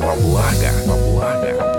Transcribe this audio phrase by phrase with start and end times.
[0.00, 1.70] во благо, во благо.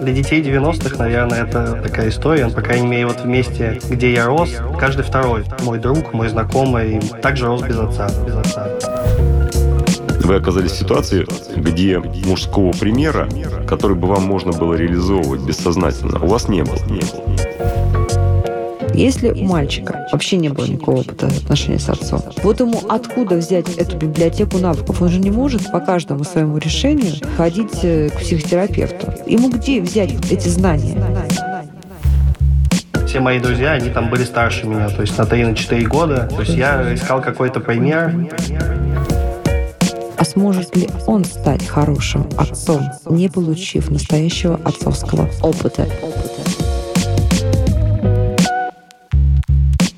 [0.00, 2.48] Для детей 90-х, наверное, это такая история.
[2.48, 7.00] По крайней мере, вот в месте, где я рос, каждый второй мой друг, мой знакомый,
[7.22, 8.08] также рос без отца.
[8.26, 8.68] Без отца.
[10.22, 13.28] Вы оказались в ситуации, где мужского примера,
[13.66, 16.78] который бы вам можно было реализовывать бессознательно, у вас не было.
[16.88, 17.39] Не было.
[19.00, 23.78] Если у мальчика вообще не было никакого опыта отношения с отцом, вот ему откуда взять
[23.78, 25.00] эту библиотеку навыков?
[25.00, 29.10] Он же не может по каждому своему решению ходить э, к психотерапевту.
[29.26, 31.02] Ему где взять эти знания?
[33.06, 36.28] Все мои друзья, они там были старше меня, то есть на 3-4 года.
[36.28, 38.28] То есть я искал какой-то пример.
[40.18, 45.88] А сможет ли он стать хорошим отцом, не получив настоящего отцовского опыта?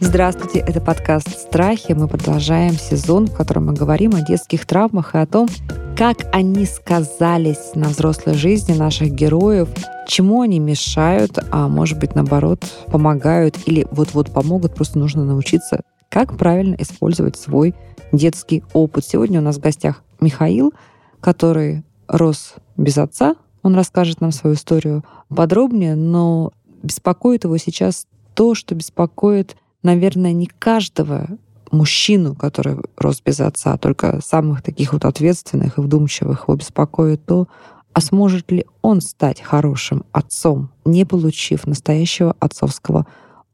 [0.05, 1.93] Здравствуйте, это подкаст «Страхи».
[1.93, 5.49] Мы продолжаем сезон, в котором мы говорим о детских травмах и о том,
[5.97, 9.69] как они сказались на взрослой жизни наших героев,
[10.09, 16.37] чему они мешают, а может быть, наоборот, помогают или вот-вот помогут, просто нужно научиться, как
[16.37, 17.73] правильно использовать свой
[18.11, 19.05] детский опыт.
[19.07, 20.75] Сегодня у нас в гостях Михаил,
[21.21, 23.37] который рос без отца.
[23.63, 26.51] Он расскажет нам свою историю подробнее, но
[26.83, 31.29] беспокоит его сейчас то, что беспокоит наверное, не каждого
[31.71, 37.25] мужчину, который рос без отца, а только самых таких вот ответственных и вдумчивых его беспокоит
[37.25, 37.49] то,
[37.93, 43.07] а сможет ли он стать хорошим отцом, не получив настоящего отцовского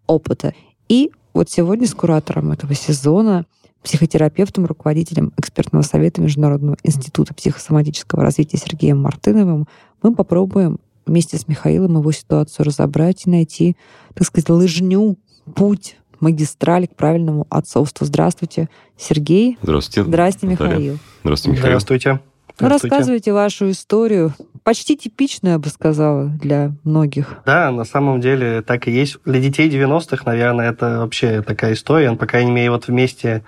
[0.07, 0.55] опыта.
[0.89, 3.47] И вот сегодня с куратором этого сезона,
[3.83, 9.69] психотерапевтом, руководителем экспертного совета Международного института психосоматического развития Сергеем Мартыновым
[10.03, 13.77] мы попробуем вместе с Михаилом его ситуацию разобрать и найти,
[14.15, 15.17] так сказать, лыжню,
[15.55, 18.07] путь магистраль к правильному отцовству.
[18.07, 19.59] Здравствуйте, Сергей.
[19.63, 20.09] Здравствуйте.
[20.09, 20.99] Здравствуйте, Михаил.
[21.23, 21.81] Здравствуйте, Михаил.
[21.81, 22.21] Здравствуйте.
[22.61, 24.35] Ну, рассказывайте вашу историю.
[24.65, 27.37] Почти типичную, я бы сказала, для многих.
[27.47, 29.19] Да, на самом деле так и есть.
[29.25, 32.13] Для детей 90-х, наверное, это вообще такая история.
[32.15, 33.45] По крайней мере, вот вместе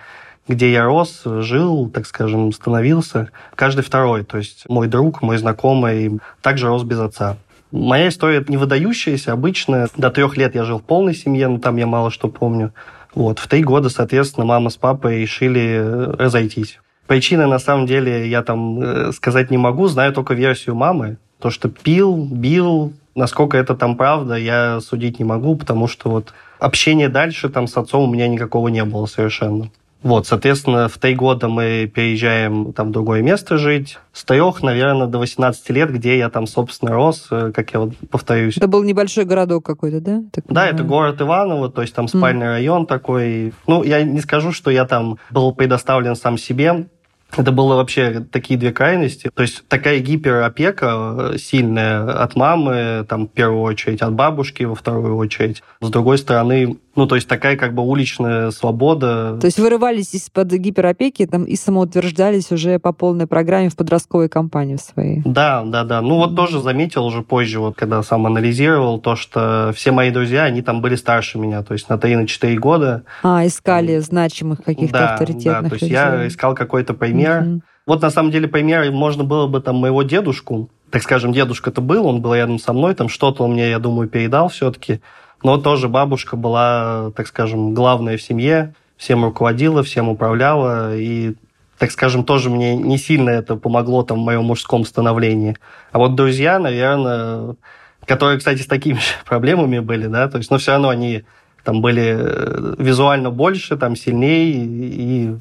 [0.48, 4.25] где я рос, жил, так скажем, становился, каждый второй.
[4.25, 7.36] То есть мой друг, мой знакомый также рос без отца.
[7.72, 9.88] Моя история не выдающаяся, обычная.
[9.97, 12.72] До трех лет я жил в полной семье, но там я мало что помню.
[13.14, 13.38] Вот.
[13.38, 16.80] В три года, соответственно, мама с папой решили э, разойтись.
[17.06, 21.19] Причины, на самом деле, я там э, сказать не могу, знаю только версию мамы.
[21.41, 26.32] То, что пил, бил, насколько это там правда, я судить не могу, потому что вот
[26.59, 29.70] общения дальше там с отцом у меня никакого не было совершенно.
[30.03, 33.99] Вот, соответственно, в три года мы переезжаем там в другое место жить.
[34.12, 37.93] С трех, наверное, до 18 лет, где я там, собственно, рос, э, как я вот
[38.10, 38.56] повторюсь.
[38.56, 40.22] Это был небольшой городок какой-то, да?
[40.33, 42.50] Так да, это город Иваново, то есть там спальный mm.
[42.50, 43.53] район такой.
[43.66, 46.87] Ну, я не скажу, что я там был предоставлен сам себе.
[47.36, 49.30] Это было вообще такие две крайности.
[49.32, 54.74] То есть такая гиперопека э, сильная от мамы, там, в первую очередь, от бабушки во
[54.74, 55.62] вторую очередь.
[55.80, 59.38] С другой стороны, ну, то есть такая как бы уличная свобода.
[59.41, 64.76] То есть вырывались из-под гиперопеки там, и самоутверждались уже по полной программе в подростковой кампании
[64.76, 65.22] своей.
[65.24, 66.02] Да, да, да.
[66.02, 70.44] Ну вот тоже заметил уже позже, вот когда сам анализировал, то, что все мои друзья,
[70.44, 73.04] они там были старше меня, то есть на 3-4 года.
[73.22, 75.94] А, искали значимых каких-то да, авторитетных Да, то есть людей.
[75.94, 77.19] я искал какой-то пример.
[77.28, 77.62] Угу.
[77.86, 82.06] Вот на самом деле пример можно было бы там моего дедушку, так скажем, дедушка-то был,
[82.06, 85.00] он был рядом со мной, там что-то он мне, я думаю, передал все-таки.
[85.42, 91.34] Но тоже бабушка была, так скажем, главная в семье, всем руководила, всем управляла, и,
[91.78, 95.56] так скажем, тоже мне не сильно это помогло там в моем мужском становлении.
[95.92, 97.56] А вот друзья, наверное,
[98.04, 101.25] которые, кстати, с такими же проблемами были, да, то есть, но все равно они
[101.64, 105.34] там были э, визуально больше, там сильнее, и,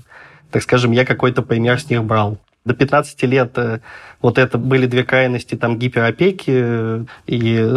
[0.52, 2.38] так скажем, я какой-то пример с них брал.
[2.66, 3.80] До 15 лет э,
[4.22, 7.68] вот это были две крайности там гиперопеки э, и,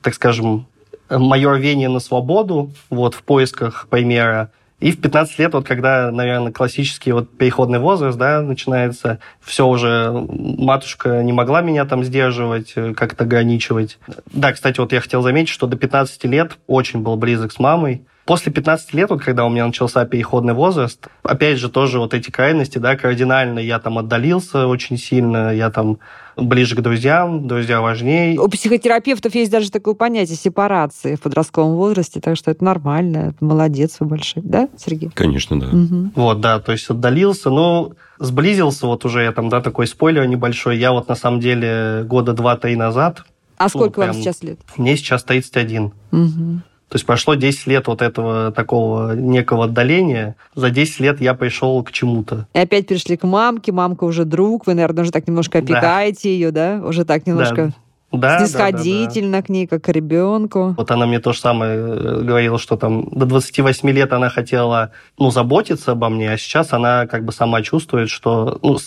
[0.00, 0.66] так скажем,
[1.10, 4.50] мое рвение на свободу, вот, в поисках примера.
[4.80, 10.10] И в 15 лет, вот когда, наверное, классический вот переходный возраст, да, начинается, все уже,
[10.10, 13.98] матушка не могла меня там сдерживать, э, как-то ограничивать.
[14.32, 18.04] Да, кстати, вот я хотел заметить, что до 15 лет очень был близок с мамой,
[18.24, 22.30] После 15 лет, вот когда у меня начался переходный возраст, опять же тоже вот эти
[22.30, 25.98] крайности, да, кардинально я там отдалился очень сильно, я там
[26.36, 28.38] ближе к друзьям, друзья важнее.
[28.38, 33.96] У психотерапевтов есть даже такое понятие сепарации в подростковом возрасте, так что это нормально, молодец
[33.98, 35.10] вы большой, да, Сергей?
[35.12, 35.66] Конечно, да.
[35.66, 36.12] Угу.
[36.14, 40.78] Вот, да, то есть отдалился, но сблизился вот уже, я там, да, такой спойлер небольшой,
[40.78, 43.24] я вот на самом деле года два-три назад...
[43.56, 44.58] А сколько ну, прям, вам сейчас лет?
[44.76, 45.92] Мне сейчас 31.
[46.10, 46.62] Угу.
[46.92, 50.36] То есть прошло 10 лет вот этого такого некого отдаления.
[50.54, 52.46] За 10 лет я пришел к чему-то.
[52.52, 56.28] И опять пришли к мамке, мамка уже друг, вы, наверное, уже так немножко опекаете да.
[56.28, 56.82] ее, да?
[56.84, 57.68] Уже так немножко...
[57.68, 57.72] Да
[58.12, 59.46] да, снисходительно да, да, да.
[59.46, 60.74] к ней, как к ребенку.
[60.76, 64.92] Вот она мне то же самое э, говорила, что там до 28 лет она хотела,
[65.18, 68.78] ну, заботиться обо мне, а сейчас она как бы сама чувствует, что, ну,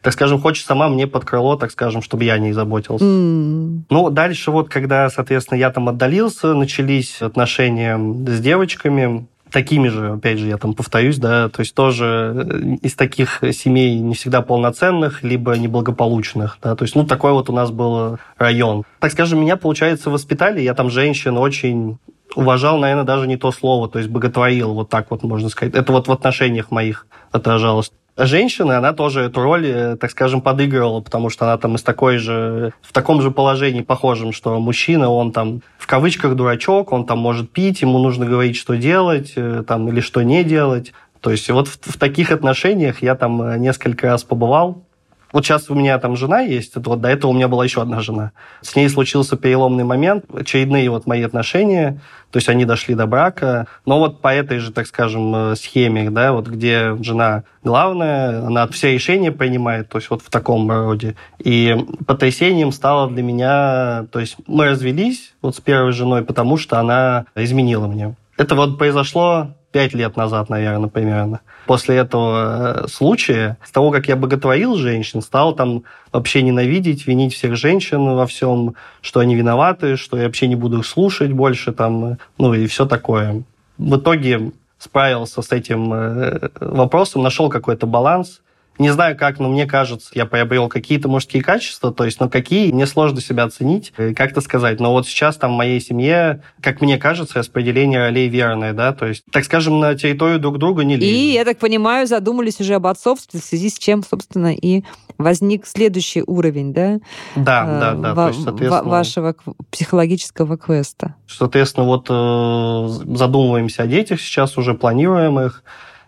[0.00, 3.04] так скажем, хочет сама мне под крыло, так скажем, чтобы я не заботился.
[3.04, 3.82] Mm.
[3.90, 10.38] Ну, дальше вот, когда, соответственно, я там отдалился, начались отношения с девочками, такими же, опять
[10.38, 15.22] же, я там повторюсь, да, то есть тоже э, из таких семей не всегда полноценных,
[15.22, 18.84] либо неблагополучных, да, то есть, ну, такой вот у нас был район.
[18.98, 21.98] Так скажем, меня, получается, воспитали, я там женщин очень
[22.34, 25.74] уважал, наверное, даже не то слово, то есть боготворил, вот так вот можно сказать.
[25.74, 31.00] Это вот в отношениях моих отражалось женщины, она тоже эту роль, э, так скажем, подыгрывала,
[31.00, 35.32] потому что она там из такой же, в таком же положении похожем, что мужчина, он
[35.32, 39.88] там в кавычках дурачок, он там может пить, ему нужно говорить, что делать, э, там,
[39.88, 40.92] или что не делать.
[41.20, 44.84] То есть вот в, в таких отношениях я там э, несколько раз побывал,
[45.32, 48.00] вот сейчас у меня там жена есть, вот до этого у меня была еще одна
[48.00, 48.32] жена.
[48.60, 52.00] С ней случился переломный момент, очередные вот мои отношения,
[52.30, 53.66] то есть они дошли до брака.
[53.86, 58.66] Но вот по этой же, так скажем, э, схеме, да, вот где жена главная, она
[58.68, 61.16] все решения принимает, то есть вот в таком роде.
[61.38, 61.76] И
[62.06, 67.26] потрясением стало для меня, то есть мы развелись вот с первой женой, потому что она
[67.34, 68.14] изменила мне.
[68.36, 71.40] Это вот произошло пять лет назад, наверное, примерно.
[71.66, 77.34] После этого э, случая, с того, как я боготворил женщин, стал там вообще ненавидеть, винить
[77.34, 81.72] всех женщин во всем, что они виноваты, что я вообще не буду их слушать больше,
[81.72, 83.42] там, ну и все такое.
[83.78, 88.42] В итоге справился с этим э, вопросом, нашел какой-то баланс,
[88.78, 92.72] не знаю как, но мне кажется, я приобрел какие-то мужские качества, то есть, ну какие,
[92.72, 94.80] мне сложно себя оценить, как-то сказать.
[94.80, 99.06] Но вот сейчас там в моей семье, как мне кажется, распределение ролей верное, да, то
[99.06, 101.14] есть, так скажем, на территорию друг друга не лезем.
[101.14, 104.82] И, я так понимаю, задумались уже об отцовстве, в связи с чем, собственно, и
[105.18, 106.98] возник следующий уровень, да?
[107.36, 108.14] Да, э, да, да.
[108.14, 109.34] то есть, соответственно, вашего
[109.70, 111.14] психологического квеста.
[111.28, 115.62] Соответственно, вот э, задумываемся о детях сейчас, уже планируем их,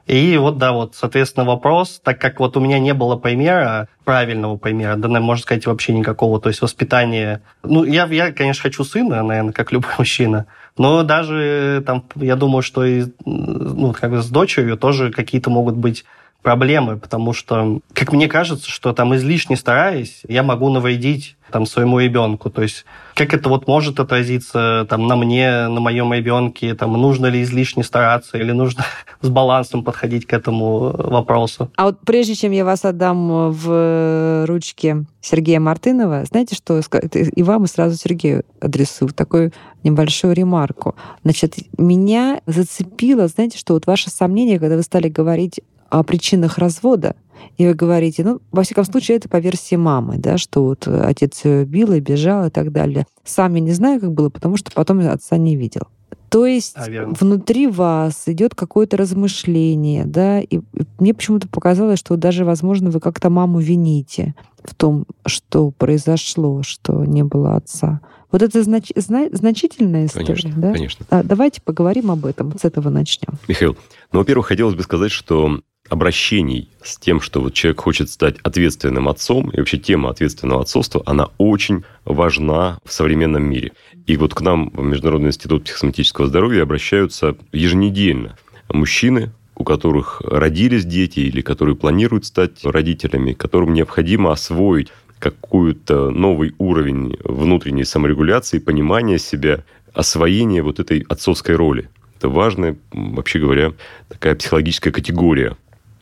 [0.06, 4.56] и вот, да, вот, соответственно, вопрос, так как вот у меня не было примера, правильного
[4.56, 7.40] примера, да, можно сказать, вообще никакого, то есть воспитание...
[7.62, 10.46] Ну, я, я конечно, хочу сына, наверное, как любой мужчина,
[10.76, 15.76] но даже там, я думаю, что и, ну, как бы с дочерью тоже какие-то могут
[15.76, 16.04] быть
[16.44, 21.98] проблемы, потому что, как мне кажется, что там излишне стараясь, я могу навредить там своему
[22.00, 22.50] ребенку.
[22.50, 27.26] То есть как это вот может отразиться там на мне, на моем ребенке, там нужно
[27.26, 28.84] ли излишне стараться или нужно
[29.22, 31.70] с балансом подходить к этому вопросу.
[31.76, 37.64] А вот прежде чем я вас отдам в ручки Сергея Мартынова, знаете, что и вам,
[37.64, 39.52] и сразу Сергею адресую такую
[39.82, 40.94] небольшую ремарку.
[41.22, 45.60] Значит, меня зацепило, знаете, что вот ваше сомнение, когда вы стали говорить
[45.98, 47.16] о причинах развода,
[47.56, 51.44] и вы говорите, ну, во всяком случае, это по версии мамы, да, что вот отец
[51.44, 53.06] ее бил и бежал и так далее.
[53.24, 55.82] Сам я не знаю, как было, потому что потом отца не видел.
[56.30, 60.60] То есть а, внутри вас идет какое-то размышление, да, и
[60.98, 67.04] мне почему-то показалось, что даже, возможно, вы как-то маму вините в том, что произошло, что
[67.04, 68.00] не было отца.
[68.32, 68.90] Вот это знач...
[68.96, 69.28] зна...
[69.30, 70.72] значительная история, конечно, да?
[70.72, 71.06] Конечно.
[71.08, 73.38] А, давайте поговорим об этом, с этого начнем.
[73.46, 73.76] Михаил,
[74.10, 79.08] ну, во-первых, хотелось бы сказать, что обращений с тем, что вот человек хочет стать ответственным
[79.08, 83.72] отцом, и вообще тема ответственного отцовства, она очень важна в современном мире.
[84.06, 88.36] И вот к нам в Международный институт психосоматического здоровья обращаются еженедельно
[88.68, 94.88] мужчины, у которых родились дети или которые планируют стать родителями, которым необходимо освоить
[95.18, 101.88] какой-то новый уровень внутренней саморегуляции, понимания себя, освоения вот этой отцовской роли.
[102.18, 103.72] Это важная, вообще говоря,
[104.08, 105.56] такая психологическая категория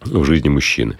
[0.05, 0.99] в жизни мужчины.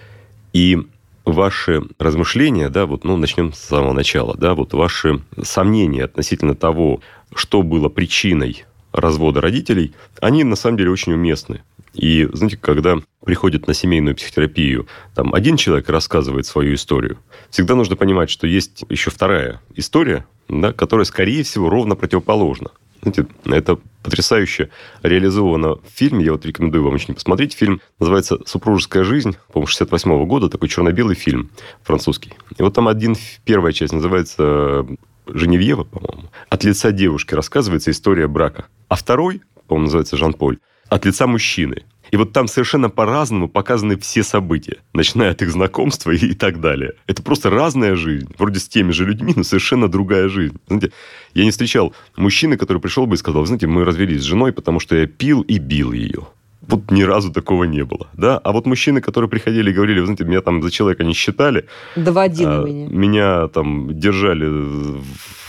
[0.53, 0.77] И
[1.25, 7.01] ваши размышления, да, вот, ну, начнем с самого начала, да, вот ваши сомнения относительно того,
[7.33, 11.61] что было причиной развода родителей, они на самом деле очень уместны.
[11.93, 17.17] И, знаете, когда приходит на семейную психотерапию, там один человек рассказывает свою историю,
[17.49, 22.71] всегда нужно понимать, что есть еще вторая история, да, которая, скорее всего, ровно противоположна.
[23.03, 24.69] Знаете, это потрясающе
[25.01, 26.25] реализовано в фильме.
[26.25, 27.53] Я вот рекомендую вам очень посмотреть.
[27.53, 30.49] Фильм называется «Супружеская жизнь», по-моему, 68 -го года.
[30.49, 31.49] Такой черно-белый фильм
[31.83, 32.33] французский.
[32.57, 34.85] И вот там один, первая часть называется
[35.27, 36.29] Женевьева, по-моему.
[36.49, 38.65] От лица девушки рассказывается история брака.
[38.87, 41.83] А второй, по-моему, называется Жан-Поль, от лица мужчины.
[42.13, 46.61] И вот там совершенно по-разному показаны все события, начиная от их знакомства и, и так
[46.61, 46.93] далее.
[47.07, 48.29] Это просто разная жизнь.
[48.37, 50.55] Вроде с теми же людьми, но совершенно другая жизнь.
[50.67, 50.91] Знаете,
[51.33, 54.79] я не встречал мужчины, который пришел бы и сказал, знаете, мы развелись с женой, потому
[54.79, 56.27] что я пил и бил ее
[56.67, 58.37] вот ни разу такого не было, да.
[58.37, 61.65] А вот мужчины, которые приходили и говорили, вы знаете, меня там за человека не считали.
[61.95, 62.87] Доводили а, меня.
[62.87, 64.45] Меня там держали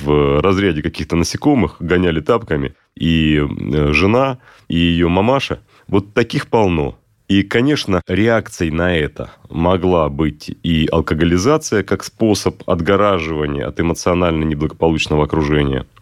[0.00, 2.75] в разряде каких-то насекомых, гоняли тапками.
[2.97, 5.61] И э, жена, и ее мамаша.
[5.88, 6.98] Вот таких полно.
[7.28, 15.24] И, конечно, реакцией на это могла быть и алкоголизация как способ отгораживания от эмоционально неблагополучного
[15.24, 15.86] окружения–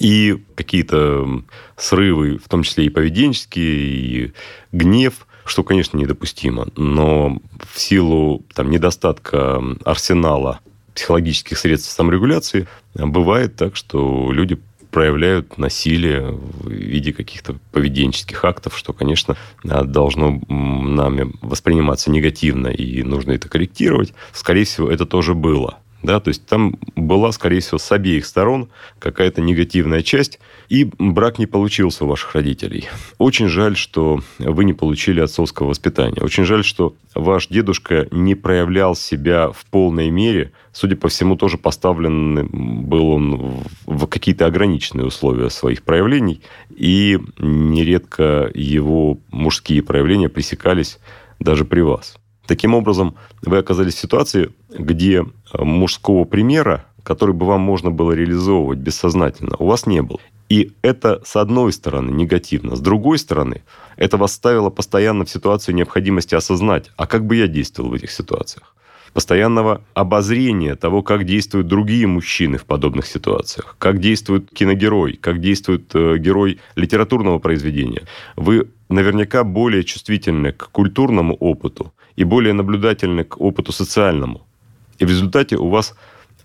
[0.00, 1.42] и какие-то
[1.76, 4.32] срывы, в том числе и поведенческие, и
[4.72, 6.68] гнев, что, конечно, недопустимо.
[6.74, 7.38] Но
[7.72, 10.60] в силу там, недостатка арсенала
[10.94, 14.58] психологических средств саморегуляции бывает так, что люди
[14.90, 23.32] проявляют насилие в виде каких-то поведенческих актов, что, конечно, должно нами восприниматься негативно, и нужно
[23.32, 24.12] это корректировать.
[24.32, 25.78] Скорее всего, это тоже было.
[26.02, 30.38] Да, то есть там была, скорее всего, с обеих сторон какая-то негативная часть,
[30.68, 32.88] и брак не получился у ваших родителей.
[33.18, 36.22] Очень жаль, что вы не получили отцовского воспитания.
[36.22, 40.52] Очень жаль, что ваш дедушка не проявлял себя в полной мере.
[40.72, 42.48] Судя по всему, тоже поставлен
[42.86, 46.40] был он в какие-то ограниченные условия своих проявлений,
[46.74, 50.98] и нередко его мужские проявления пресекались
[51.40, 52.19] даже при вас.
[52.50, 58.10] Таким образом, вы оказались в ситуации, где э, мужского примера, который бы вам можно было
[58.10, 60.18] реализовывать бессознательно, у вас не было.
[60.48, 62.74] И это, с одной стороны, негативно.
[62.74, 63.62] С другой стороны,
[63.96, 68.10] это вас ставило постоянно в ситуацию необходимости осознать, а как бы я действовал в этих
[68.10, 68.74] ситуациях
[69.12, 75.94] постоянного обозрения того, как действуют другие мужчины в подобных ситуациях, как действует киногерой, как действует
[75.94, 78.02] э, герой литературного произведения.
[78.36, 84.46] Вы наверняка более чувствительны к культурному опыту и более наблюдательны к опыту социальному.
[84.98, 85.94] И в результате у вас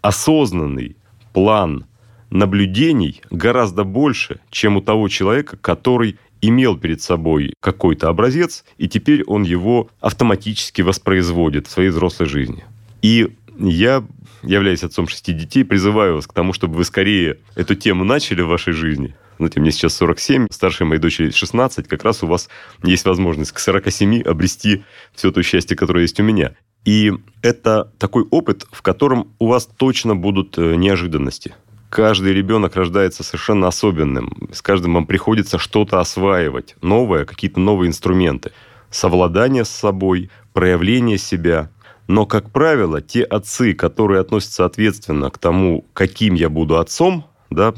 [0.01, 0.95] осознанный
[1.33, 1.85] план
[2.29, 6.17] наблюдений гораздо больше, чем у того человека, который
[6.47, 12.65] имел перед собой какой-то образец, и теперь он его автоматически воспроизводит в своей взрослой жизни.
[13.01, 14.03] И я,
[14.43, 18.47] являясь отцом шести детей, призываю вас к тому, чтобы вы скорее эту тему начали в
[18.47, 19.15] вашей жизни.
[19.37, 22.49] Знаете, мне сейчас 47, старшей моей дочери 16, как раз у вас
[22.83, 24.83] есть возможность к 47 обрести
[25.13, 26.55] все то счастье, которое есть у меня.
[26.85, 27.11] И
[27.41, 31.53] это такой опыт, в котором у вас точно будут э, неожиданности–
[31.95, 34.49] каждый ребенок рождается совершенно особенным.
[34.51, 38.51] С каждым вам приходится что-то осваивать, новое, какие-то новые инструменты.
[38.89, 41.69] Совладание с собой, проявление себя.
[42.07, 47.73] Но, как правило, те отцы, которые относятся ответственно к тому, каким я буду отцом, да,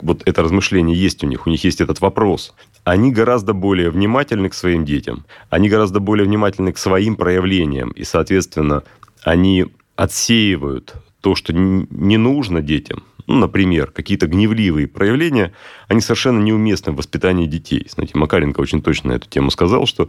[0.00, 4.48] вот это размышление есть у них, у них есть этот вопрос, они гораздо более внимательны
[4.48, 8.82] к своим детям, они гораздо более внимательны к своим проявлениям, и, соответственно,
[9.22, 15.52] они отсеивают то, что не нужно детям, ну, например, какие-то гневливые проявления,
[15.86, 17.86] они совершенно неуместны в воспитании детей.
[17.88, 20.08] Знаете, Макаренко очень точно на эту тему сказал, что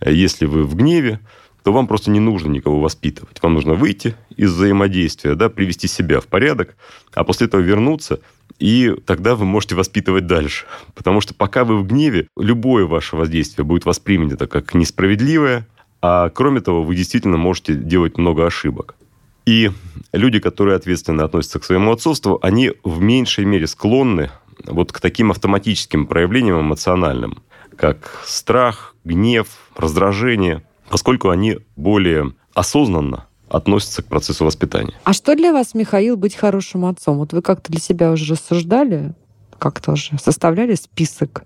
[0.00, 1.20] э, если вы в гневе,
[1.64, 3.42] то вам просто не нужно никого воспитывать.
[3.42, 6.74] Вам нужно выйти из взаимодействия, да, привести себя в порядок,
[7.12, 8.20] а после этого вернуться,
[8.58, 10.64] и тогда вы можете воспитывать дальше.
[10.94, 15.68] Потому что пока вы в гневе, любое ваше воздействие будет воспринято как несправедливое,
[16.00, 18.96] а кроме того, вы действительно можете делать много ошибок.
[19.46, 19.70] И
[20.12, 24.30] люди, которые ответственно относятся к своему отцовству, они в меньшей мере склонны
[24.66, 27.42] вот к таким автоматическим проявлениям эмоциональным,
[27.76, 34.94] как страх, гнев, раздражение, поскольку они более осознанно относятся к процессу воспитания.
[35.04, 37.18] А что для вас, Михаил, быть хорошим отцом?
[37.18, 39.14] Вот вы как-то для себя уже рассуждали?
[39.62, 41.44] как тоже составляли список?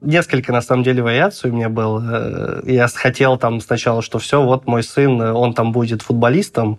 [0.00, 2.00] Несколько, на самом деле, вариаций у меня был.
[2.00, 6.78] Э, я хотел там сначала, что все, вот мой сын, он там будет футболистом,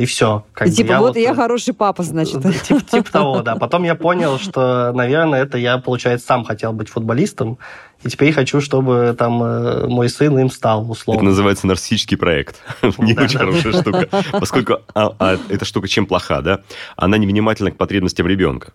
[0.00, 0.44] и все.
[0.52, 2.42] Как типа, я вот, вот я э, хороший папа, значит.
[2.62, 3.56] Типа, типа того, да.
[3.56, 7.58] Потом я понял, что, наверное, это я, получается, сам хотел быть футболистом,
[8.02, 11.20] и теперь хочу, чтобы там э, мой сын им стал, условно.
[11.20, 12.56] Это называется нарциссический проект.
[12.98, 14.08] Не очень хорошая штука.
[14.32, 16.60] Поскольку а, а эта штука чем плоха, да?
[16.96, 18.72] Она невнимательна к потребностям ребенка.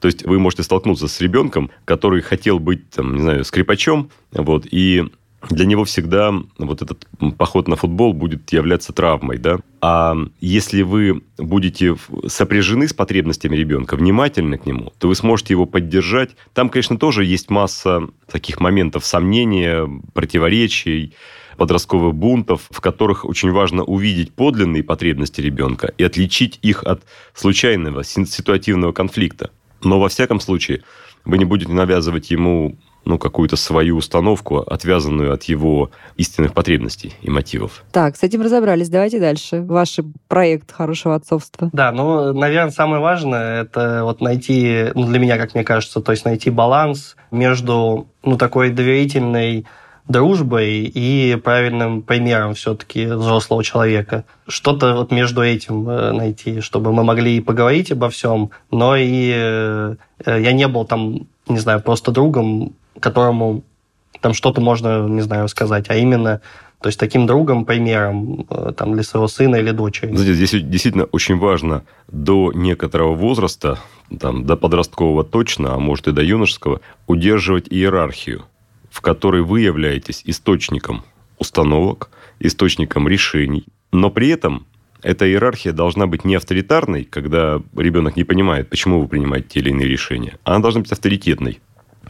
[0.00, 4.66] То есть вы можете столкнуться с ребенком, который хотел быть, там, не знаю, скрипачом, вот,
[4.70, 5.04] и
[5.50, 9.58] для него всегда вот этот поход на футбол будет являться травмой, да.
[9.80, 15.66] А если вы будете сопряжены с потребностями ребенка, внимательны к нему, то вы сможете его
[15.66, 16.30] поддержать.
[16.54, 21.14] Там, конечно, тоже есть масса таких моментов сомнения, противоречий,
[21.56, 27.02] подростковых бунтов, в которых очень важно увидеть подлинные потребности ребенка и отличить их от
[27.34, 29.50] случайного ситуативного конфликта.
[29.82, 30.82] Но во всяком случае,
[31.24, 37.30] вы не будете навязывать ему ну, какую-то свою установку, отвязанную от его истинных потребностей и
[37.30, 37.84] мотивов.
[37.92, 38.88] Так, с этим разобрались.
[38.88, 39.62] Давайте дальше.
[39.62, 41.70] Ваш проект хорошего отцовства.
[41.72, 46.10] Да, ну, наверное, самое важное это вот найти, ну, для меня, как мне кажется, то
[46.12, 49.66] есть найти баланс между, ну, такой доверительной
[50.08, 54.24] дружбой и правильным примером все-таки взрослого человека.
[54.48, 59.32] Что-то вот между этим э, найти, чтобы мы могли и поговорить обо всем, но и
[59.34, 63.64] э, я не был там, не знаю, просто другом, которому
[64.20, 66.40] там что-то можно, не знаю, сказать, а именно
[66.80, 70.14] то есть таким другом, примером э, там, для своего сына или дочери.
[70.14, 73.78] Знаете, здесь действительно очень важно до некоторого возраста,
[74.20, 78.44] там, до подросткового точно, а может и до юношеского, удерживать иерархию
[78.96, 81.04] в которой вы являетесь источником
[81.38, 82.08] установок,
[82.40, 84.66] источником решений, но при этом
[85.02, 89.68] эта иерархия должна быть не авторитарной, когда ребенок не понимает, почему вы принимаете те или
[89.68, 91.60] иные решения, а она должна быть авторитетной.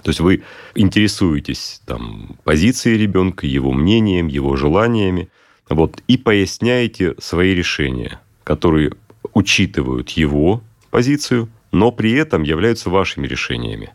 [0.02, 0.42] То есть вы
[0.74, 5.28] интересуетесь там, позицией ребенка, его мнением, его желаниями,
[5.68, 8.92] вот, и поясняете свои решения, которые
[9.34, 13.92] учитывают его позицию, но при этом являются вашими решениями.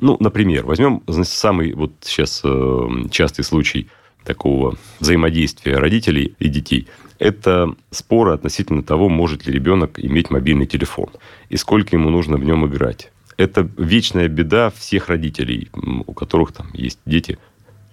[0.00, 3.88] Ну, например, возьмем самый вот сейчас э, частый случай
[4.24, 6.86] такого взаимодействия родителей и детей.
[7.18, 11.08] Это споры относительно того, может ли ребенок иметь мобильный телефон
[11.48, 13.10] и сколько ему нужно в нем играть.
[13.38, 17.38] Это вечная беда всех родителей, у которых там есть дети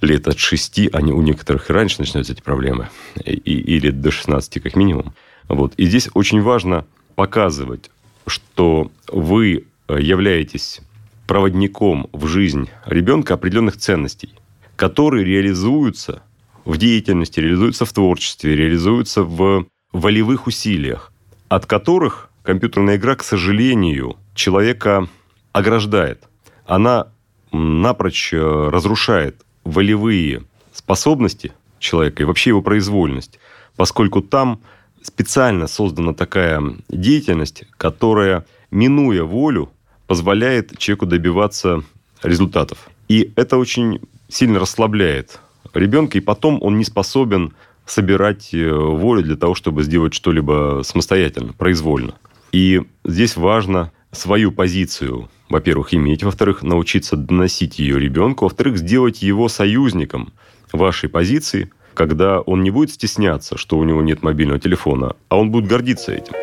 [0.02, 2.90] лет от 6, они у некоторых и раньше начинаются эти проблемы,
[3.24, 5.14] и, или до 16 как минимум.
[5.48, 5.74] Вот.
[5.78, 6.86] И здесь очень важно
[7.16, 7.92] показывать,
[8.28, 10.82] что вы являетесь
[11.28, 14.34] проводником в жизнь ребенка определенных ценностей,
[14.76, 16.24] которые реализуются
[16.66, 21.12] в деятельности, реализуются в творчестве, реализуются в волевых усилиях,
[21.48, 25.08] от которых компьютерная игра, к сожалению, человека
[25.56, 26.22] ограждает.
[26.66, 27.08] Она
[27.54, 30.44] напрочь э, разрушает волевые
[30.74, 33.40] способности человека и вообще его произвольность,
[33.78, 34.60] поскольку там
[35.02, 39.72] специально создана такая деятельность, которая, минуя волю,
[40.08, 41.84] позволяет человеку добиваться
[42.22, 42.90] результатов.
[43.08, 45.40] И это очень сильно расслабляет
[45.74, 47.54] ребенка, и потом он не способен
[47.86, 52.16] собирать э, волю для того, чтобы сделать что-либо самостоятельно, произвольно.
[52.52, 59.48] И здесь важно свою позицию, во-первых, иметь, во-вторых, научиться доносить ее ребенку, во-вторых, сделать его
[59.48, 60.34] союзником
[60.72, 65.52] вашей позиции, когда он не будет стесняться, что у него нет мобильного телефона, а он
[65.52, 66.34] будет гордиться этим.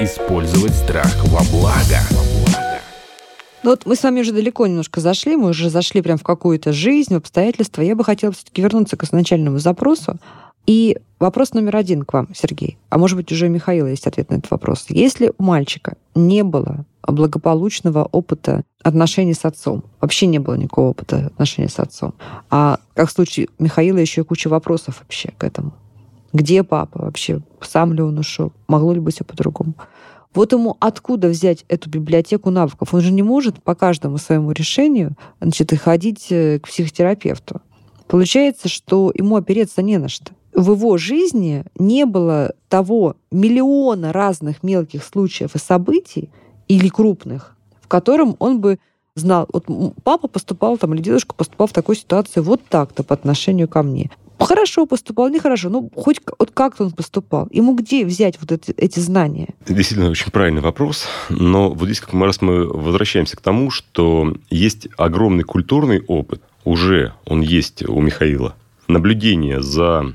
[0.00, 1.98] Использовать страх во благо.
[3.64, 6.72] Ну вот мы с вами уже далеко немножко зашли, мы уже зашли прям в какую-то
[6.72, 7.82] жизнь, в обстоятельства.
[7.82, 10.18] Я бы хотела все-таки вернуться к изначальному запросу.
[10.68, 12.76] И вопрос номер один к вам, Сергей.
[12.90, 14.84] А может быть, уже у Михаила есть ответ на этот вопрос.
[14.90, 21.28] Если у мальчика не было благополучного опыта отношений с отцом, вообще не было никакого опыта
[21.28, 22.12] отношений с отцом,
[22.50, 25.72] а как в случае Михаила еще и куча вопросов вообще к этому.
[26.34, 27.40] Где папа вообще?
[27.62, 28.52] Сам ли он ушел?
[28.66, 29.72] Могло ли быть все по-другому?
[30.34, 32.92] Вот ему откуда взять эту библиотеку навыков?
[32.92, 37.62] Он же не может по каждому своему решению значит, ходить э, к психотерапевту.
[38.06, 40.32] Получается, что ему опереться не на что.
[40.58, 46.30] В его жизни не было того миллиона разных мелких случаев и событий,
[46.66, 48.80] или крупных, в котором он бы
[49.14, 49.66] знал, вот
[50.02, 54.10] папа поступал там, или дедушка поступал в такой ситуации вот так-то по отношению ко мне
[54.40, 57.48] хорошо поступал, нехорошо, ну, хоть вот как-то он поступал.
[57.50, 59.48] Ему где взять вот эти, эти знания?
[59.62, 61.06] Это действительно очень правильный вопрос.
[61.28, 66.40] Но вот здесь, как мы, раз мы возвращаемся к тому, что есть огромный культурный опыт,
[66.64, 68.54] уже он есть у Михаила.
[68.86, 70.14] Наблюдение за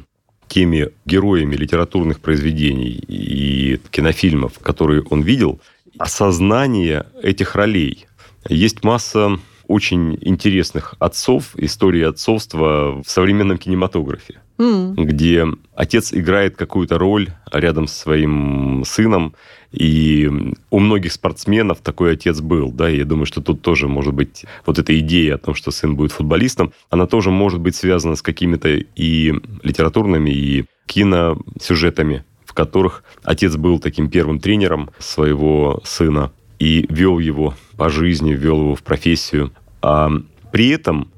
[0.54, 5.60] теми героями литературных произведений и кинофильмов, которые он видел,
[5.98, 8.06] осознание этих ролей.
[8.48, 14.96] Есть масса очень интересных отцов, истории отцовства в современном кинематографе, mm.
[14.96, 15.46] где
[15.76, 19.36] отец играет какую-то роль рядом с своим сыном,
[19.72, 20.30] и
[20.70, 24.46] у многих спортсменов такой отец был, да, и я думаю, что тут тоже может быть
[24.66, 28.22] вот эта идея о том, что сын будет футболистом, она тоже может быть связана с
[28.22, 36.86] какими-то и литературными, и киносюжетами, в которых отец был таким первым тренером своего сына и
[36.90, 39.52] вел его по жизни, вел его в профессию.
[39.82, 40.12] А
[40.52, 41.12] при этом,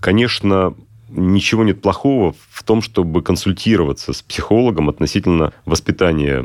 [0.00, 0.74] конечно,
[1.08, 6.44] ничего нет плохого в том, чтобы консультироваться с психологом относительно воспитания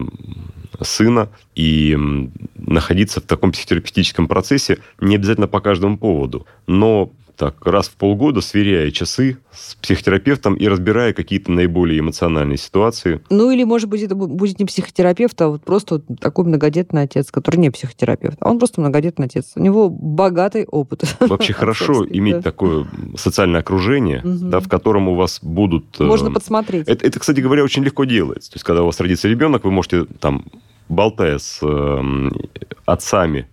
[0.82, 1.98] сына и
[2.56, 6.46] находиться в таком психотерапевтическом процессе не обязательно по каждому поводу.
[6.68, 13.22] Но так раз в полгода, сверяя часы с психотерапевтом и разбирая какие-то наиболее эмоциональные ситуации.
[13.30, 17.32] Ну или, может быть, это будет не психотерапевт, а вот просто вот такой многодетный отец,
[17.32, 19.52] который не психотерапевт, а он просто многодетный отец.
[19.56, 21.04] У него богатый опыт.
[21.20, 26.00] Вообще хорошо иметь такое социальное окружение, да, в котором у вас будут...
[26.00, 26.88] Можно э, подсмотреть.
[26.88, 28.52] Это, это, кстати говоря, очень легко делается.
[28.52, 30.46] То есть, когда у вас родится ребенок, вы можете там
[30.90, 32.30] болтая с э,
[32.86, 33.48] отцами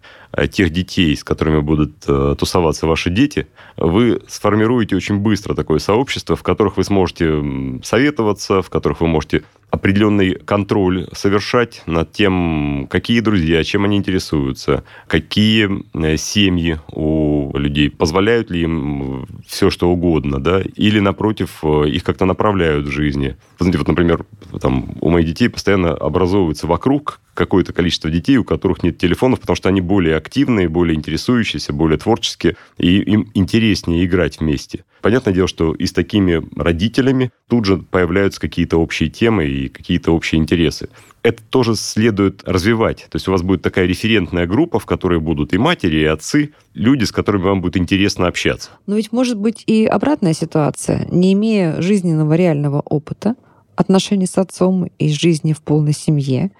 [0.50, 6.36] тех детей, с которыми будут э, тусоваться ваши дети, вы сформируете очень быстро такое сообщество,
[6.36, 7.42] в которых вы сможете
[7.82, 14.84] советоваться, в которых вы можете определенный контроль совершать над тем, какие друзья, чем они интересуются,
[15.06, 21.88] какие э, семьи у людей, позволяют ли им все, что угодно, да, или, напротив, э,
[21.88, 23.36] их как-то направляют в жизни.
[23.58, 24.24] Знаете, вот, например,
[24.60, 29.56] там, у моих детей постоянно образовывается вокруг какое-то количество детей, у которых нет телефонов, потому
[29.56, 34.84] что они более активные, более интересующиеся, более творческие, и им интереснее играть вместе.
[35.02, 40.12] Понятное дело, что и с такими родителями тут же появляются какие-то общие темы и какие-то
[40.12, 40.88] общие интересы.
[41.22, 43.06] Это тоже следует развивать.
[43.10, 46.52] То есть у вас будет такая референтная группа, в которой будут и матери, и отцы,
[46.74, 48.70] люди, с которыми вам будет интересно общаться.
[48.86, 51.06] Но ведь может быть и обратная ситуация.
[51.10, 53.34] Не имея жизненного реального опыта,
[53.76, 56.50] отношений с отцом и жизни в полной семье,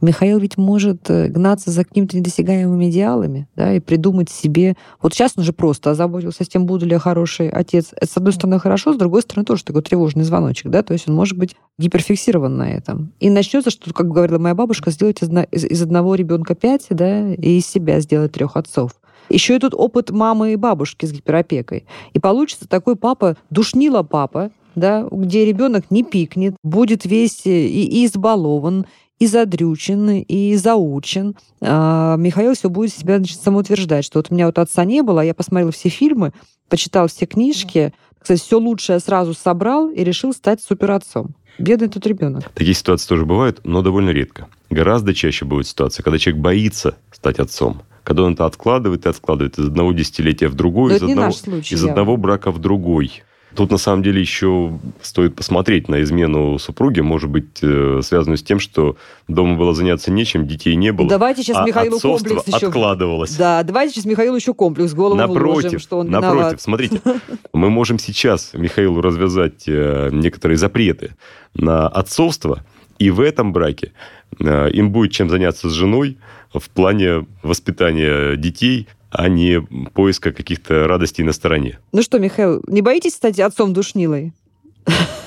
[0.00, 4.76] Михаил ведь может э, гнаться за какими-то недосягаемыми идеалами, да, и придумать себе...
[5.02, 7.88] Вот сейчас он же просто озаботился с тем, буду ли я хороший отец.
[7.96, 11.08] Это, с одной стороны, хорошо, с другой стороны, тоже такой тревожный звоночек, да, то есть
[11.08, 13.12] он может быть гиперфиксирован на этом.
[13.18, 17.32] И начнется, что, как говорила моя бабушка, сделать из, из, из одного ребенка пять, да,
[17.32, 18.92] и из себя сделать трех отцов.
[19.28, 21.86] Еще и тут опыт мамы и бабушки с гиперопекой.
[22.14, 28.06] И получится такой папа, душнила папа, да, где ребенок не пикнет, будет весь и, и
[28.06, 28.86] избалован,
[29.18, 31.34] и задрючен, и заучен.
[31.60, 35.22] А Михаил все будет себя значит, самоутверждать, что вот у меня вот отца не было,
[35.22, 36.32] а я посмотрела все фильмы,
[36.68, 41.34] почитал все книжки, кстати, все лучшее сразу собрал и решил стать суперотцом.
[41.58, 42.50] Бедный тут ребенок.
[42.54, 44.48] Такие ситуации тоже бывают, но довольно редко.
[44.70, 49.58] Гораздо чаще будет ситуация, когда человек боится стать отцом когда он это откладывает и откладывает
[49.58, 53.22] из одного десятилетия в другой, из, одного, случай, из одного брака в другой.
[53.54, 58.42] Тут, на самом деле, еще стоит посмотреть на измену супруги, может быть, э, связанную с
[58.42, 61.08] тем, что дома было заняться нечем, детей не было.
[61.08, 62.66] Давайте сейчас а Михаилу комплекс еще...
[62.66, 63.36] откладывалось.
[63.36, 66.60] Да, давайте сейчас Михаилу еще комплекс в голову напротив, вложим, что он Напротив, виноват.
[66.60, 67.00] смотрите,
[67.52, 71.16] мы можем сейчас Михаилу развязать э, некоторые запреты
[71.54, 72.64] на отцовство,
[72.98, 73.92] и в этом браке
[74.40, 76.18] э, им будет чем заняться с женой
[76.52, 79.60] в плане воспитания детей, а не
[79.94, 81.78] поиска каких-то радостей на стороне.
[81.92, 84.32] Ну что, Михаил, не боитесь стать отцом душнилой?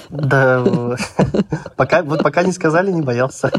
[0.09, 0.65] Да,
[1.77, 3.49] пока, вот пока не сказали, не боялся.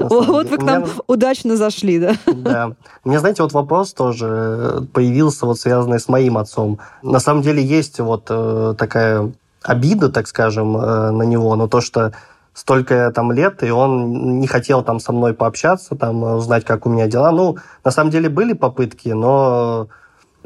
[0.00, 2.16] Вот вы к нам удачно зашли, да?
[2.26, 2.72] Да.
[3.04, 6.80] У меня, знаете, вот вопрос тоже появился, вот связанный с моим отцом.
[7.02, 9.32] На самом деле есть вот э, такая
[9.62, 12.12] обида, так скажем, э, на него, но то, что
[12.54, 16.88] столько там лет, и он не хотел там со мной пообщаться, там узнать, как у
[16.88, 17.30] меня дела.
[17.32, 19.88] Ну, на самом деле были попытки, но...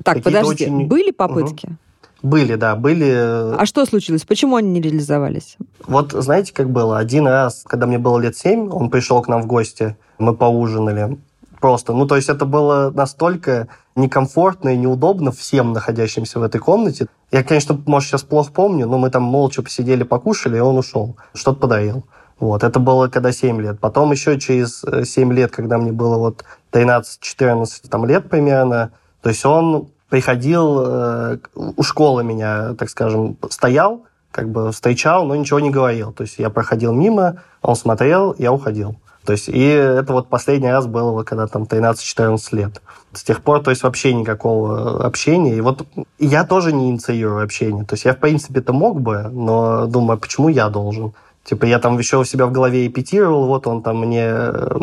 [0.02, 0.86] Так, подождите, очень...
[0.86, 1.66] были попытки?
[1.66, 1.76] Угу.
[2.20, 3.54] Были, да, были.
[3.56, 4.24] А что случилось?
[4.24, 5.56] Почему они не реализовались?
[5.86, 6.98] Вот знаете, как было?
[6.98, 11.18] Один раз, когда мне было лет семь, он пришел к нам в гости, мы поужинали.
[11.60, 17.06] Просто, ну, то есть это было настолько некомфортно и неудобно всем находящимся в этой комнате.
[17.30, 21.16] Я, конечно, может, сейчас плохо помню, но мы там молча посидели, покушали, и он ушел.
[21.34, 22.04] Что-то подарил.
[22.40, 23.80] Вот, это было когда 7 лет.
[23.80, 29.28] Потом еще через 7 э, лет, когда мне было вот 13-14 там, лет примерно, то
[29.28, 35.58] есть он приходил э, у школы меня, так скажем, стоял, как бы встречал, но ничего
[35.58, 36.12] не говорил.
[36.12, 38.96] То есть я проходил мимо, он смотрел, я уходил.
[39.24, 42.82] То есть, и это вот последний раз было, когда там 13-14 лет.
[43.12, 45.56] С тех пор, то есть, вообще никакого общения.
[45.56, 45.86] И вот
[46.18, 47.84] я тоже не инициирую общение.
[47.84, 51.12] То есть, я, в принципе-то мог бы, но думаю, а почему я должен?
[51.44, 54.78] Типа, я там еще у себя в голове эпитировал, вот он там мне э,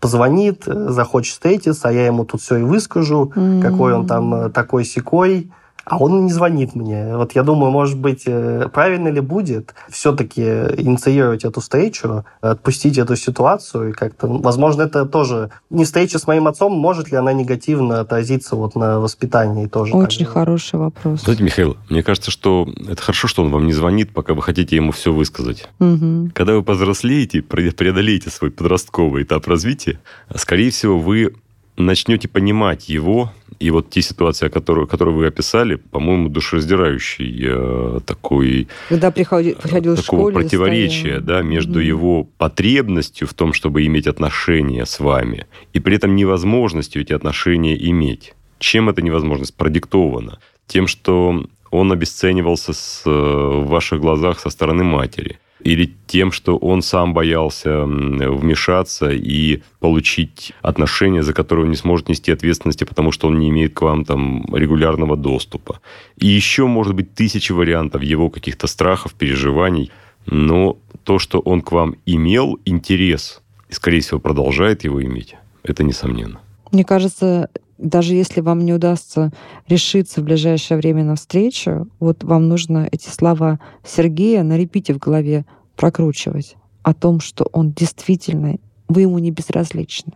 [0.00, 3.62] позвонит, захочет встретиться, а я ему тут все и выскажу, mm-hmm.
[3.62, 5.50] какой он там э, такой-сякой
[5.88, 7.16] а он не звонит мне.
[7.16, 13.16] Вот я думаю, может быть, э, правильно ли будет все-таки инициировать эту встречу, отпустить эту
[13.16, 18.00] ситуацию и как-то, возможно, это тоже не встреча с моим отцом, может ли она негативно
[18.00, 19.94] отразиться вот на воспитании тоже.
[19.94, 21.22] Очень так, хороший вопрос.
[21.22, 24.76] Знаете, Михаил, мне кажется, что это хорошо, что он вам не звонит, пока вы хотите
[24.76, 25.68] ему все высказать.
[25.80, 26.30] Угу.
[26.34, 30.00] Когда вы повзрослеете, преодолеете свой подростковый этап развития,
[30.34, 31.34] скорее всего, вы
[31.78, 38.68] начнете понимать его, и вот те ситуации, которые, которые вы описали, по-моему, душераздирающий э, такой...
[38.88, 41.22] Когда приходил, приходил такого противоречия стоял.
[41.22, 41.86] да, между mm-hmm.
[41.86, 47.76] его потребностью в том, чтобы иметь отношения с вами, и при этом невозможностью эти отношения
[47.90, 48.34] иметь.
[48.58, 50.38] Чем эта невозможность продиктована?
[50.68, 56.56] тем, что он обесценивался с, э, в ваших глазах со стороны матери, или тем, что
[56.56, 63.12] он сам боялся вмешаться и получить отношения, за которые он не сможет нести ответственности, потому
[63.12, 65.80] что он не имеет к вам там регулярного доступа.
[66.16, 69.90] И еще, может быть, тысячи вариантов его каких-то страхов, переживаний.
[70.26, 75.82] Но то, что он к вам имел интерес, и, скорее всего, продолжает его иметь, это
[75.84, 76.40] несомненно.
[76.70, 79.32] Мне кажется, даже если вам не удастся
[79.68, 84.98] решиться в ближайшее время на встречу, вот вам нужно эти слова Сергея на репите в
[84.98, 88.56] голове прокручивать о том, что он действительно,
[88.88, 90.12] вы ему не безразличны.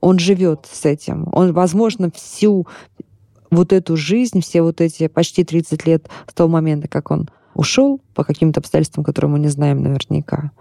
[0.00, 1.28] Он живет с этим.
[1.32, 2.66] Он, возможно, всю
[3.50, 8.00] вот эту жизнь, все вот эти почти 30 лет с того момента, как он ушел
[8.14, 10.52] по каким-то обстоятельствам, которые мы не знаем наверняка,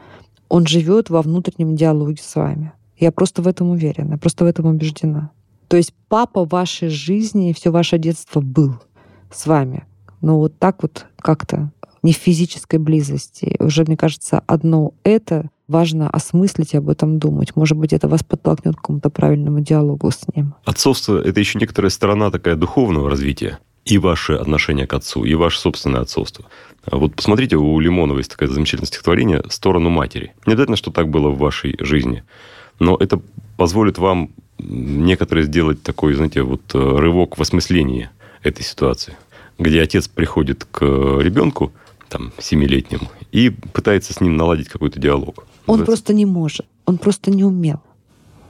[0.50, 2.72] он живет во внутреннем диалоге с вами.
[2.98, 5.32] Я просто в этом уверена, просто в этом убеждена.
[5.68, 8.76] То есть папа в вашей жизни все ваше детство был
[9.32, 9.86] с вами.
[10.22, 11.72] Но вот так вот как-то
[12.04, 13.56] не в физической близости.
[13.60, 17.56] Уже, мне кажется, одно это важно осмыслить и об этом думать.
[17.56, 20.56] Может быть, это вас подтолкнет к какому-то правильному диалогу с ним.
[20.64, 23.60] Отцовство— это еще некоторая сторона такая духовного развития.
[23.84, 26.46] И ваше отношение к отцу, и ваше собственное отцовство.
[26.92, 30.34] Вот посмотрите, у Лимонова есть такое замечательное стихотворение «Сторону матери».
[30.46, 32.24] Не обязательно, что так было в вашей жизни,
[32.80, 33.22] но это
[33.56, 38.10] позволит вам некоторые сделать такой, знаете, вот э, рывок в осмыслении
[38.44, 39.16] этой ситуации,
[39.58, 41.72] где отец приходит к ребенку,
[42.10, 45.46] там, семилетнему, и пытается с ним наладить какой-то диалог.
[45.66, 47.82] Он просто не может, он просто не умел.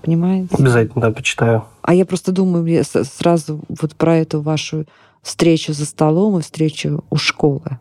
[0.02, 0.56] Понимаете?
[0.56, 1.66] Обязательно, да, почитаю.
[1.82, 4.86] А я просто думаю сразу вот про эту вашу
[5.22, 7.80] встречу за столом и встречу у школы.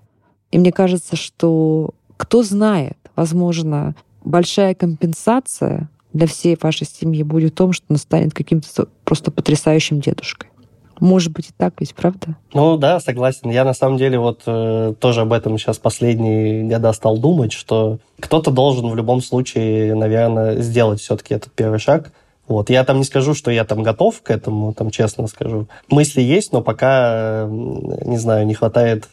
[0.51, 7.57] И мне кажется, что кто знает, возможно, большая компенсация для всей вашей семьи будет в
[7.57, 10.51] том, что он станет каким-то просто потрясающим дедушкой.
[10.99, 12.37] Может быть и так ведь, правда?
[12.55, 13.51] Ну да, согласен.
[13.51, 17.99] Я на самом деле вот э, тоже об этом сейчас последние года стал думать, что
[18.19, 22.13] кто-то должен в любом случае, наверное, сделать все-таки этот первый шаг.
[22.49, 22.71] Вот.
[22.71, 25.69] Я там не скажу, что я там готов к этому, там честно скажу.
[25.91, 29.07] Мысли есть, но пока, не знаю, не хватает,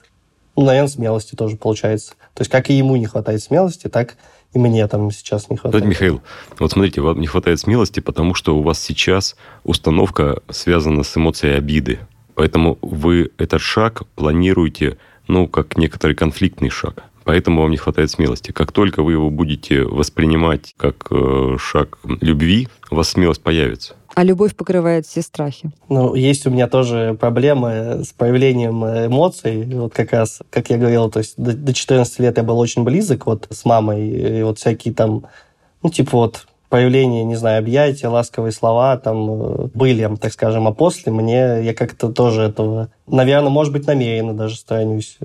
[0.55, 2.11] ну, наверное, смелости тоже получается.
[2.33, 4.15] То есть как и ему не хватает смелости, так
[4.53, 5.83] и мне там сейчас не хватает.
[5.83, 6.21] Знаете, Михаил,
[6.59, 11.57] вот смотрите, вам не хватает смелости, потому что у вас сейчас установка связана с эмоцией
[11.57, 11.99] обиды.
[12.35, 17.03] Поэтому вы этот шаг планируете, ну, как некоторый конфликтный шаг.
[17.23, 18.51] Поэтому вам не хватает смелости.
[18.51, 23.95] Как только вы его будете воспринимать как э, шаг любви, у вас смелость появится.
[24.15, 25.71] А любовь покрывает все страхи.
[25.89, 29.65] Ну, есть у меня тоже проблемы с появлением эмоций.
[29.65, 32.83] Вот как раз, как я говорил, то есть до, до 14 лет я был очень
[32.83, 34.07] близок вот с мамой.
[34.07, 35.25] И вот всякие там,
[35.81, 40.73] ну, типа вот появление, не знаю, объятия, ласковые слова там э, были, так скажем, а
[40.73, 45.19] после мне я как-то тоже этого, наверное, может быть, намеренно даже сторонюсь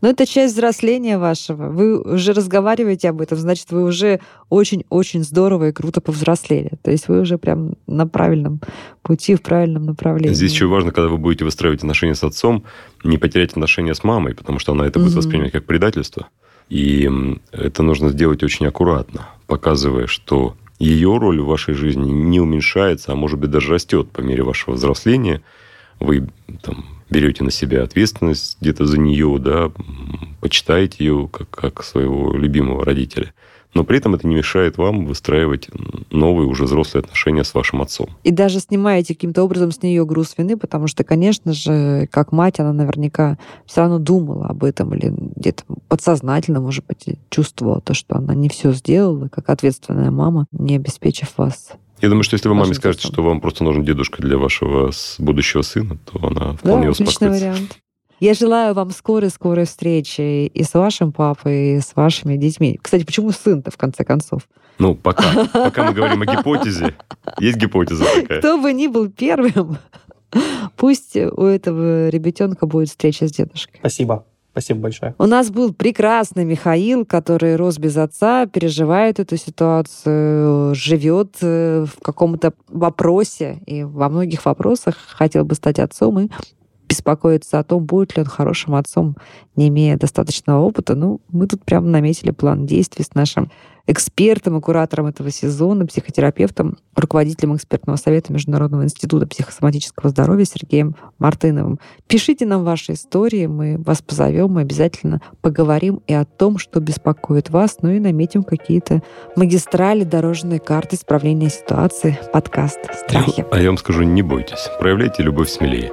[0.00, 1.68] но это часть взросления вашего.
[1.68, 6.72] Вы уже разговариваете об этом, значит, вы уже очень-очень здорово и круто повзрослели.
[6.82, 8.60] То есть вы уже прям на правильном
[9.02, 10.34] пути, в правильном направлении.
[10.34, 12.64] Здесь еще важно, когда вы будете выстраивать отношения с отцом,
[13.04, 16.28] не потерять отношения с мамой, потому что она это будет воспринимать как предательство.
[16.68, 17.08] И
[17.52, 23.14] это нужно сделать очень аккуратно, показывая, что ее роль в вашей жизни не уменьшается, а
[23.14, 25.42] может быть даже растет по мере вашего взросления.
[26.00, 26.28] Вы
[26.62, 29.70] там, берете на себя ответственность где-то за нее, да,
[30.40, 33.32] почитаете ее как, как своего любимого родителя.
[33.74, 35.68] Но при этом это не мешает вам выстраивать
[36.10, 38.08] новые уже взрослые отношения с вашим отцом.
[38.24, 42.58] И даже снимаете каким-то образом с нее груз вины, потому что, конечно же, как мать,
[42.58, 48.16] она наверняка все равно думала об этом или где-то подсознательно, может быть, чувствовала то, что
[48.16, 52.54] она не все сделала, как ответственная мама, не обеспечив вас я думаю, что если вы
[52.54, 56.90] маме скажете, что вам просто нужен дедушка для вашего будущего сына, то она вполне да,
[56.90, 57.30] успокоится.
[57.30, 57.78] вариант.
[58.18, 62.78] Я желаю вам скорой-скорой встречи и с вашим папой, и с вашими детьми.
[62.80, 64.48] Кстати, почему сын-то, в конце концов?
[64.78, 65.46] Ну, пока.
[65.52, 66.94] Пока мы говорим о гипотезе.
[67.38, 68.38] Есть гипотеза такая.
[68.38, 69.78] Кто бы ни был первым,
[70.76, 73.76] пусть у этого ребятенка будет встреча с дедушкой.
[73.80, 74.24] Спасибо.
[74.56, 75.14] Спасибо большое.
[75.18, 82.02] У нас был прекрасный Михаил, который рос без отца, переживает эту ситуацию, живет э, в
[82.02, 86.30] каком-то вопросе и во многих вопросах хотел бы стать отцом и
[86.88, 89.16] беспокоиться о том, будет ли он хорошим отцом,
[89.54, 90.94] не имея достаточного опыта.
[90.94, 93.50] Ну, мы тут прямо наметили план действий с нашим
[93.86, 101.78] экспертом и куратором этого сезона, психотерапевтом, руководителем экспертного совета Международного института психосоматического здоровья Сергеем Мартыновым.
[102.08, 107.50] Пишите нам ваши истории, мы вас позовем, мы обязательно поговорим и о том, что беспокоит
[107.50, 109.02] вас, ну и наметим какие-то
[109.36, 112.18] магистрали, дорожные карты исправления ситуации.
[112.32, 113.46] Подкаст «Страхи».
[113.50, 115.92] А я вам скажу, не бойтесь, проявляйте любовь смелее.